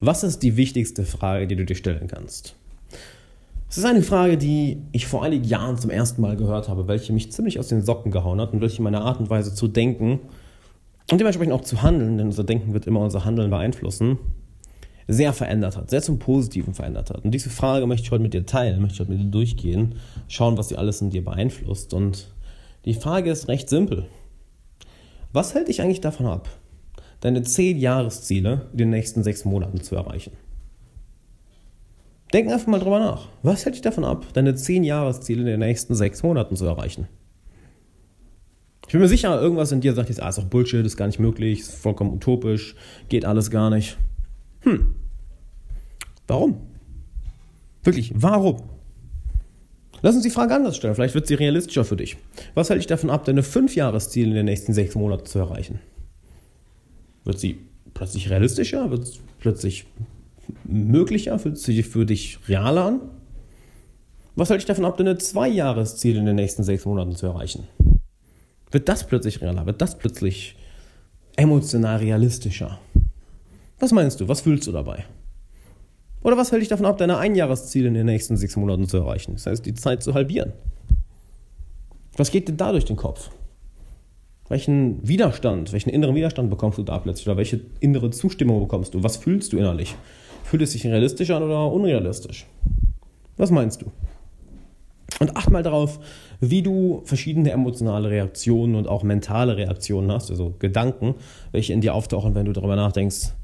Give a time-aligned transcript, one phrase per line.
[0.00, 2.54] Was ist die wichtigste Frage, die du dir stellen kannst?
[3.68, 7.12] Es ist eine Frage, die ich vor einigen Jahren zum ersten Mal gehört habe, welche
[7.12, 10.20] mich ziemlich aus den Socken gehauen hat und welche meine Art und Weise zu denken
[11.10, 14.18] und dementsprechend auch zu handeln, denn unser Denken wird immer unser Handeln beeinflussen,
[15.08, 17.24] sehr verändert hat, sehr zum Positiven verändert hat.
[17.24, 19.96] Und diese Frage möchte ich heute mit dir teilen, möchte ich heute mit dir durchgehen,
[20.28, 21.92] schauen, was sie alles in dir beeinflusst.
[21.92, 22.28] Und
[22.84, 24.06] die Frage ist recht simpel.
[25.32, 26.48] Was hält dich eigentlich davon ab,
[27.20, 30.32] deine 10 Jahresziele in den nächsten sechs Monaten zu erreichen.
[32.32, 33.28] Denk einfach mal drüber nach.
[33.42, 37.08] Was hält dich davon ab, deine 10 Jahresziele in den nächsten sechs Monaten zu erreichen?
[38.86, 41.06] Ich bin mir sicher, irgendwas in dir sagt jetzt, ah, ist doch Bullshit, ist gar
[41.06, 42.74] nicht möglich, ist vollkommen utopisch,
[43.08, 43.98] geht alles gar nicht.
[44.60, 44.94] Hm.
[46.26, 46.56] Warum?
[47.82, 48.62] Wirklich, warum?
[50.00, 52.16] Lass uns die Frage anders stellen, vielleicht wird sie realistischer für dich.
[52.54, 55.80] Was hält dich davon ab, deine 5 Jahresziele in den nächsten sechs Monaten zu erreichen?
[57.24, 57.58] Wird sie
[57.94, 58.90] plötzlich realistischer?
[58.90, 59.86] Wird es plötzlich
[60.64, 61.38] möglicher?
[61.38, 63.00] Fühlt sich für dich realer an?
[64.36, 67.66] Was halte ich davon ab, deine Zwei-Jahres-Ziele in den nächsten sechs Monaten zu erreichen?
[68.70, 69.66] Wird das plötzlich realer?
[69.66, 70.56] Wird das plötzlich
[71.36, 72.78] emotional realistischer?
[73.78, 74.28] Was meinst du?
[74.28, 75.04] Was fühlst du dabei?
[76.22, 79.34] Oder was hält dich davon ab, deine Einjahresziele in den nächsten sechs Monaten zu erreichen?
[79.34, 80.52] Das heißt, die Zeit zu halbieren.
[82.16, 83.30] Was geht dir da durch den Kopf?
[84.48, 87.26] Welchen Widerstand, welchen inneren Widerstand bekommst du da plötzlich?
[87.26, 89.02] Oder welche innere Zustimmung bekommst du?
[89.02, 89.94] Was fühlst du innerlich?
[90.44, 92.46] Fühlt es sich realistisch an oder unrealistisch?
[93.36, 93.92] Was meinst du?
[95.20, 95.98] Und acht mal darauf,
[96.40, 101.16] wie du verschiedene emotionale Reaktionen und auch mentale Reaktionen hast, also Gedanken,
[101.52, 103.34] welche in dir auftauchen, wenn du darüber nachdenkst,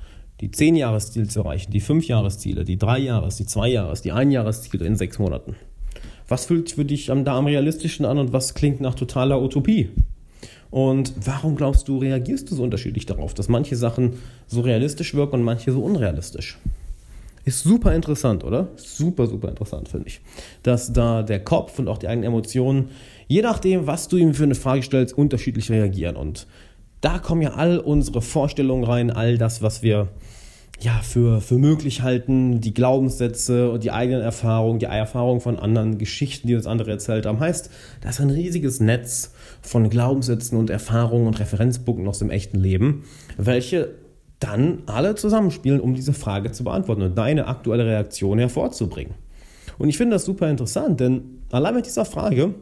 [0.40, 5.56] die 10-Jahres-Ziele zu erreichen, die 5-Jahres-Ziele, die 3-Jahres-, die 2-Jahres-, die 1-Jahres-Ziele in sechs Monaten.
[6.28, 9.90] Was fühlt sich für dich da am realistischen an und was klingt nach totaler Utopie?
[10.74, 14.14] Und warum glaubst du, reagierst du so unterschiedlich darauf, dass manche Sachen
[14.48, 16.58] so realistisch wirken und manche so unrealistisch?
[17.44, 18.66] Ist super interessant, oder?
[18.74, 20.20] Super, super interessant, finde ich.
[20.64, 22.88] Dass da der Kopf und auch die eigenen Emotionen,
[23.28, 26.16] je nachdem, was du ihm für eine Frage stellst, unterschiedlich reagieren.
[26.16, 26.48] Und
[27.00, 30.08] da kommen ja all unsere Vorstellungen rein, all das, was wir
[30.80, 35.98] ja, für, für möglich halten, die Glaubenssätze und die eigenen Erfahrungen, die Erfahrungen von anderen,
[35.98, 37.40] Geschichten, die uns andere erzählt haben.
[37.40, 37.70] Heißt,
[38.00, 43.04] da ist ein riesiges Netz von Glaubenssätzen und Erfahrungen und Referenzpunkten aus dem echten Leben,
[43.36, 43.94] welche
[44.40, 49.14] dann alle zusammenspielen, um diese Frage zu beantworten und deine aktuelle Reaktion hervorzubringen.
[49.78, 52.54] Und ich finde das super interessant, denn allein mit dieser Frage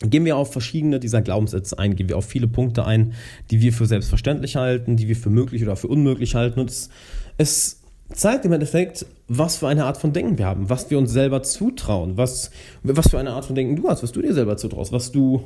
[0.00, 3.14] gehen wir auf verschiedene dieser Glaubenssätze ein, gehen wir auf viele Punkte ein,
[3.50, 6.60] die wir für selbstverständlich halten, die wir für möglich oder für unmöglich halten.
[6.60, 6.90] Und es,
[7.38, 7.80] es
[8.12, 11.42] zeigt im Endeffekt, was für eine Art von Denken wir haben, was wir uns selber
[11.42, 12.50] zutrauen, was,
[12.82, 15.42] was für eine Art von Denken du hast, was du dir selber zutraust, was du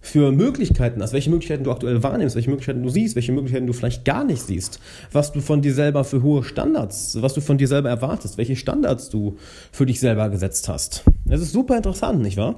[0.00, 3.72] für Möglichkeiten hast, welche Möglichkeiten du aktuell wahrnimmst, welche Möglichkeiten du siehst, welche Möglichkeiten du
[3.72, 4.80] vielleicht gar nicht siehst,
[5.12, 8.56] was du von dir selber für hohe Standards, was du von dir selber erwartest, welche
[8.56, 9.36] Standards du
[9.72, 11.04] für dich selber gesetzt hast.
[11.24, 12.56] Das ist super interessant, nicht wahr?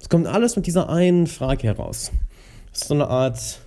[0.00, 2.10] Es kommt alles mit dieser einen Frage heraus.
[2.72, 3.60] Es ist so eine Art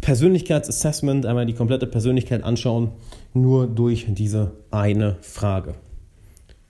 [0.00, 2.90] Persönlichkeitsassessment, einmal die komplette Persönlichkeit anschauen,
[3.32, 5.74] nur durch diese eine Frage.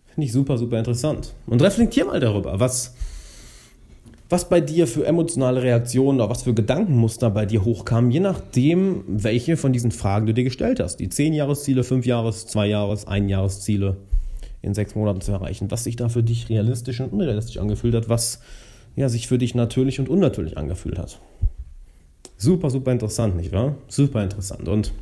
[0.07, 1.33] Finde ich super, super interessant.
[1.47, 2.95] Und reflektier mal darüber, was,
[4.29, 9.05] was bei dir für emotionale Reaktionen oder was für Gedankenmuster bei dir hochkamen, je nachdem,
[9.07, 10.97] welche von diesen Fragen du dir gestellt hast.
[10.97, 13.97] Die 10-Jahres-Ziele, 5-Jahres-, 2-Jahres-, 1-Jahres-Ziele
[14.61, 15.71] in sechs Monaten zu erreichen.
[15.71, 18.41] Was sich da für dich realistisch und unrealistisch angefühlt hat, was
[18.99, 21.21] ja, sich für dich natürlich und unnatürlich angefühlt hat.
[22.37, 23.75] Super, super interessant, nicht wahr?
[23.89, 24.69] Super interessant.
[24.69, 24.93] Und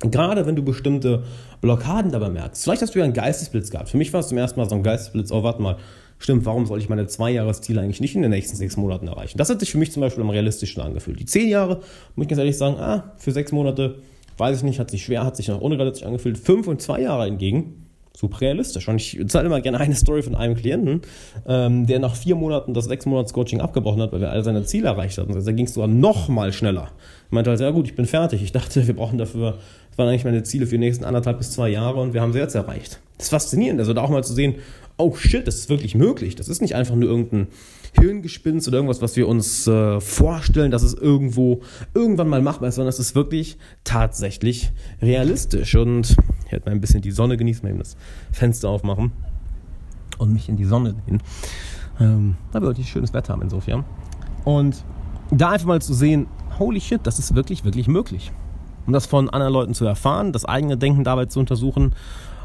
[0.00, 1.24] gerade wenn du bestimmte
[1.60, 3.88] Blockaden dabei merkst, vielleicht hast du ja einen Geistesblitz gehabt.
[3.88, 5.76] Für mich war es zum ersten Mal so ein Geistesblitz, oh, warte mal,
[6.18, 9.38] stimmt, warum soll ich meine Zweijahresziele eigentlich nicht in den nächsten sechs Monaten erreichen?
[9.38, 11.20] Das hat sich für mich zum Beispiel am realistischen angefühlt.
[11.20, 11.80] Die zehn Jahre,
[12.14, 13.98] muss ich ganz ehrlich sagen, ah, für sechs Monate,
[14.38, 16.38] weiß ich nicht, hat sich schwer, hat sich noch unrealistisch angefühlt.
[16.38, 17.85] Fünf und zwei Jahre hingegen,
[18.16, 18.88] super realistisch.
[18.88, 21.02] Und ich erzähle immer gerne eine Story von einem Klienten,
[21.46, 24.64] ähm, der nach vier Monaten das sechs Monats Coaching abgebrochen hat, weil er all seine
[24.64, 25.28] Ziele erreicht hat.
[25.28, 26.90] Und da ging es sogar noch mal schneller.
[27.30, 28.42] Er meinte halt, ja gut, ich bin fertig.
[28.42, 29.58] Ich dachte, wir brauchen dafür,
[29.90, 32.32] das waren eigentlich meine Ziele für die nächsten anderthalb bis zwei Jahre und wir haben
[32.32, 33.00] sie jetzt erreicht.
[33.18, 34.56] Das ist faszinierend, also da auch mal zu sehen,
[34.98, 36.36] oh shit, das ist wirklich möglich.
[36.36, 37.48] Das ist nicht einfach nur irgendein
[37.98, 41.60] Hirngespinst oder irgendwas, was wir uns äh, vorstellen, dass es irgendwo
[41.94, 44.70] irgendwann mal machbar ist, sondern es ist wirklich tatsächlich
[45.00, 45.74] realistisch.
[45.76, 46.16] Und ich
[46.56, 47.96] werde mal ein bisschen die Sonne genießen, mal eben das
[48.32, 49.12] Fenster aufmachen
[50.18, 51.22] und mich in die Sonne lehnen.
[52.00, 53.84] Ähm, da wir heute schönes Wetter haben insofern.
[54.44, 54.84] Und
[55.30, 56.26] da einfach mal zu sehen,
[56.58, 58.32] holy shit, das ist wirklich, wirklich möglich.
[58.86, 61.92] Um das von anderen Leuten zu erfahren, das eigene Denken dabei zu untersuchen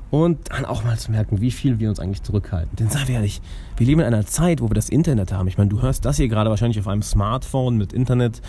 [0.09, 2.75] und dann auch mal zu merken, wie viel wir uns eigentlich zurückhalten.
[2.75, 3.41] Denn seien wir ehrlich,
[3.77, 5.47] wir leben in einer Zeit, wo wir das Internet haben.
[5.47, 8.41] Ich meine, du hörst das hier gerade wahrscheinlich auf einem Smartphone mit Internet.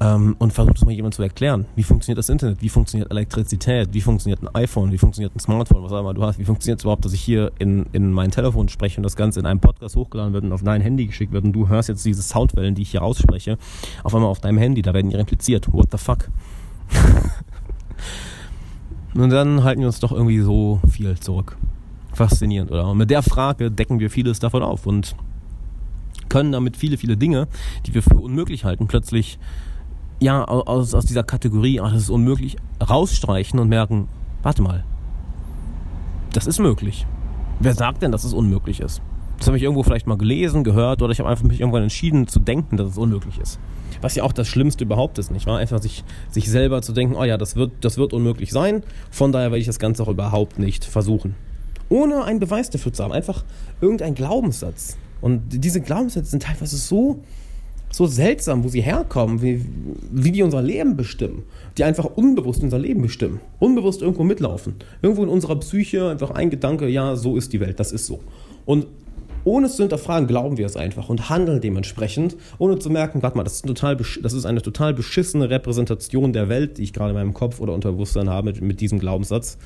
[0.00, 1.66] Ähm, und versucht es mal jemand zu erklären.
[1.74, 2.60] Wie funktioniert das Internet?
[2.60, 3.88] Wie funktioniert Elektrizität?
[3.92, 4.92] Wie funktioniert ein iPhone?
[4.92, 5.82] Wie funktioniert ein Smartphone?
[5.82, 6.38] Was auch immer du hast?
[6.38, 9.40] Wie funktioniert es überhaupt, dass ich hier in, in mein Telefon spreche und das Ganze
[9.40, 12.04] in einem Podcast hochgeladen wird und auf dein Handy geschickt wird und du hörst jetzt
[12.04, 13.56] diese Soundwellen, die ich hier ausspreche,
[14.04, 15.72] auf einmal auf deinem Handy, da werden die repliziert.
[15.72, 16.28] What the fuck?
[19.14, 21.56] und dann halten wir uns doch irgendwie so viel zurück.
[22.12, 22.88] Faszinierend, oder?
[22.88, 25.16] Und mit der Frage decken wir vieles davon auf und
[26.28, 27.48] können damit viele, viele Dinge,
[27.86, 29.38] die wir für unmöglich halten, plötzlich
[30.18, 34.08] ja, aus, aus dieser Kategorie, ach, das ist unmöglich, rausstreichen und merken,
[34.42, 34.84] warte mal,
[36.32, 37.06] das ist möglich.
[37.60, 39.00] Wer sagt denn, dass es unmöglich ist?
[39.38, 42.26] Das habe ich irgendwo vielleicht mal gelesen, gehört oder ich habe einfach mich irgendwann entschieden
[42.26, 43.58] zu denken, dass es unmöglich ist.
[44.00, 45.58] Was ja auch das Schlimmste überhaupt ist, nicht wahr?
[45.58, 49.32] Einfach sich, sich selber zu denken, oh ja, das wird, das wird unmöglich sein, von
[49.32, 51.34] daher werde ich das Ganze auch überhaupt nicht versuchen.
[51.88, 53.44] Ohne einen Beweis dafür zu haben, einfach
[53.80, 54.96] irgendein Glaubenssatz.
[55.20, 57.22] Und diese Glaubenssätze sind teilweise so
[57.90, 59.64] so seltsam, wo sie herkommen, wie,
[60.10, 61.44] wie die unser Leben bestimmen.
[61.78, 63.40] Die einfach unbewusst unser Leben bestimmen.
[63.58, 64.74] Unbewusst irgendwo mitlaufen.
[65.02, 68.20] Irgendwo in unserer Psyche einfach ein Gedanke, ja, so ist die Welt, das ist so.
[68.64, 68.86] Und
[69.44, 73.36] ohne es zu hinterfragen, glauben wir es einfach und handeln dementsprechend, ohne zu merken, warte
[73.36, 77.10] mal, das ist, total, das ist eine total beschissene Repräsentation der Welt, die ich gerade
[77.10, 79.56] in meinem Kopf oder Unterbewusstsein habe mit, mit diesem Glaubenssatz.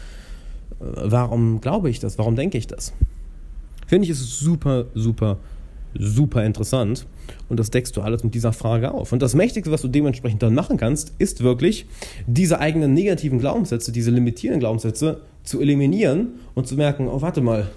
[0.81, 2.19] Äh, warum glaube ich das?
[2.19, 2.93] Warum denke ich das?
[3.87, 5.39] Finde ich es super, super
[5.95, 7.07] super interessant.
[7.49, 9.13] Und das deckst du alles mit dieser Frage auf.
[9.13, 11.87] Und das Mächtigste, was du dementsprechend dann machen kannst, ist wirklich,
[12.27, 17.69] diese eigenen negativen Glaubenssätze, diese limitierenden Glaubenssätze zu eliminieren und zu merken, oh, warte mal,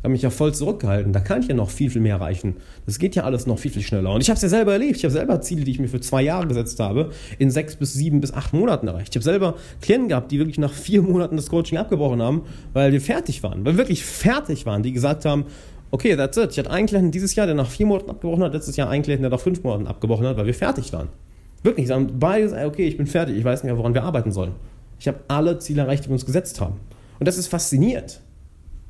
[0.00, 2.56] ich habe mich ja voll zurückgehalten, da kann ich ja noch viel, viel mehr erreichen.
[2.86, 4.10] Das geht ja alles noch viel, viel schneller.
[4.14, 4.96] Und ich habe es ja selber erlebt.
[4.96, 7.92] Ich habe selber Ziele, die ich mir für zwei Jahre gesetzt habe, in sechs bis
[7.92, 9.08] sieben bis acht Monaten erreicht.
[9.10, 12.92] Ich habe selber Klienten gehabt, die wirklich nach vier Monaten das Coaching abgebrochen haben, weil
[12.92, 15.44] wir fertig waren, weil wir wirklich fertig waren, die gesagt haben,
[15.90, 16.52] okay, that's it.
[16.52, 19.02] Ich hatte einen Klienten dieses Jahr, der nach vier Monaten abgebrochen hat, letztes Jahr einen
[19.02, 21.08] Klienten, der nach fünf Monaten abgebrochen hat, weil wir fertig waren.
[21.62, 24.52] Wirklich, sagen beide okay, ich bin fertig, ich weiß nicht mehr, woran wir arbeiten sollen.
[24.98, 26.80] Ich habe alle Ziele erreicht, die wir uns gesetzt haben.
[27.18, 28.20] Und das ist faszinierend.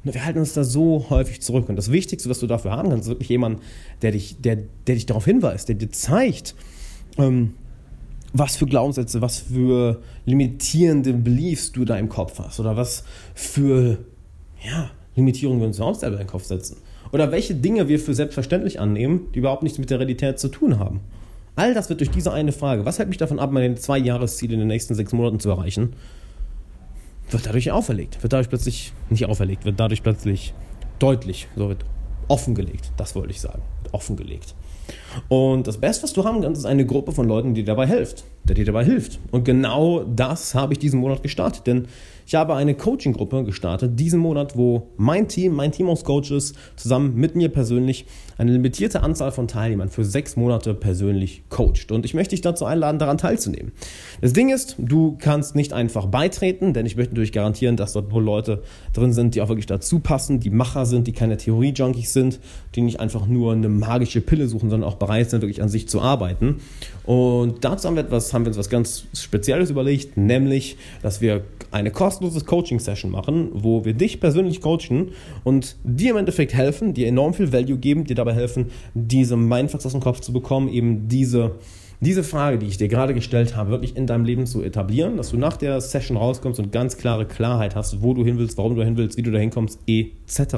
[0.02, 1.68] Wir halten uns da so häufig zurück.
[1.68, 3.60] Und das Wichtigste, was du dafür haben kannst, ist wirklich jemand,
[4.02, 4.56] der dich, der,
[4.86, 6.54] der dich darauf hinweist, der dir zeigt,
[7.18, 7.54] ähm,
[8.32, 13.04] was für Glaubenssätze, was für limitierende Beliefs du da im Kopf hast oder was
[13.34, 13.98] für
[14.64, 16.76] ja, Limitierungen wir uns überhaupt selber in den Kopf setzen.
[17.12, 20.78] Oder welche Dinge wir für selbstverständlich annehmen, die überhaupt nichts mit der Realität zu tun
[20.78, 21.00] haben.
[21.56, 24.54] All das wird durch diese eine Frage, was hält mich davon ab, meine zwei Jahresziele
[24.54, 25.94] in den nächsten sechs Monaten zu erreichen,
[27.30, 28.22] wird dadurch auferlegt.
[28.22, 30.54] Wird dadurch plötzlich, nicht auferlegt, wird dadurch plötzlich
[30.98, 31.84] deutlich, so wird
[32.28, 32.92] offengelegt.
[32.96, 33.62] Das wollte ich sagen.
[33.82, 34.54] Wird offengelegt.
[35.28, 37.86] Und das Beste, was du haben kannst, ist eine Gruppe von Leuten, die dir dabei
[37.86, 39.18] hilft, der dir dabei hilft.
[39.30, 41.86] Und genau das habe ich diesen Monat gestartet, denn
[42.30, 47.16] ich habe eine Coaching-Gruppe gestartet, diesen Monat, wo mein Team, mein Team aus Coaches zusammen
[47.16, 48.06] mit mir persönlich
[48.38, 51.90] eine limitierte Anzahl von Teilnehmern für sechs Monate persönlich coacht.
[51.90, 53.72] Und ich möchte dich dazu einladen, daran teilzunehmen.
[54.20, 58.12] Das Ding ist, du kannst nicht einfach beitreten, denn ich möchte natürlich garantieren, dass dort
[58.12, 58.62] nur Leute
[58.92, 62.38] drin sind, die auch wirklich dazu passen, die Macher sind, die keine Theorie-Junkies sind,
[62.76, 65.88] die nicht einfach nur eine magische Pille suchen, sondern auch bereit sind, wirklich an sich
[65.88, 66.60] zu arbeiten.
[67.04, 71.42] Und dazu haben wir, etwas, haben wir uns was ganz Spezielles überlegt, nämlich, dass wir
[71.72, 75.12] eine kostenlose Coaching-Session machen, wo wir dich persönlich coachen
[75.44, 79.86] und dir im Endeffekt helfen, dir enorm viel Value geben, dir dabei helfen, diese Mindfucks
[79.86, 81.52] aus dem Kopf zu bekommen, eben diese
[82.02, 85.32] diese Frage, die ich dir gerade gestellt habe, wirklich in deinem Leben zu etablieren, dass
[85.32, 88.74] du nach der Session rauskommst und ganz klare Klarheit hast, wo du hin willst, warum
[88.74, 90.54] du hin willst, wie du da hinkommst, etc.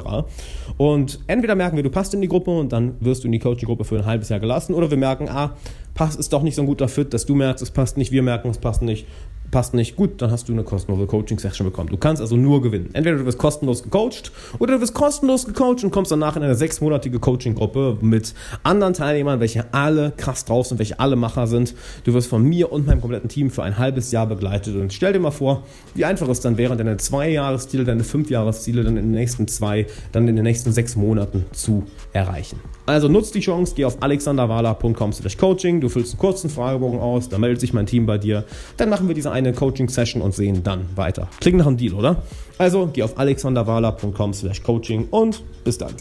[0.77, 3.39] Und entweder merken wir, du passt in die Gruppe und dann wirst du in die
[3.39, 5.57] Coaching-Gruppe für ein halbes Jahr gelassen, oder wir merken, ah,
[5.95, 8.23] passt ist doch nicht so ein guter Fit, dass du merkst, es passt nicht, wir
[8.23, 9.05] merken, es passt nicht
[9.53, 11.89] passt nicht, gut, dann hast du eine kostenlose Coaching-Session bekommen.
[11.89, 12.89] Du kannst also nur gewinnen.
[12.93, 16.55] Entweder du wirst kostenlos gecoacht oder du wirst kostenlos gecoacht und kommst danach in eine
[16.55, 18.33] sechsmonatige Coaching-Gruppe mit
[18.63, 21.75] anderen Teilnehmern, welche alle krass drauf sind, welche alle Macher sind.
[22.03, 25.13] Du wirst von mir und meinem kompletten Team für ein halbes Jahr begleitet und stell
[25.13, 25.61] dir mal vor,
[25.93, 29.47] wie einfach es dann wäre, deine zwei Jahresziele, deine fünf Jahresziele dann in den nächsten
[29.47, 32.59] zwei, dann in den nächsten sechs Monaten zu erreichen.
[32.85, 37.61] Also nutzt die Chance, geh auf alexanderwala.com/coaching, du füllst einen kurzen Fragebogen aus, da meldet
[37.61, 38.45] sich mein Team bei dir,
[38.77, 41.27] dann machen wir diese eine eine Coaching-Session und sehen dann weiter.
[41.39, 42.23] Klingt nach einem Deal, oder?
[42.57, 45.93] Also geh auf alexanderwala.com/coaching und bis dann.